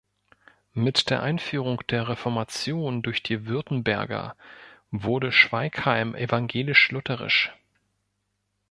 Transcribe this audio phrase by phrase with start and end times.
[0.73, 4.35] Mit der Einführung der Reformation durch die Württemberger
[4.89, 7.53] wurde Schwaikheim evangelisch-lutherisch.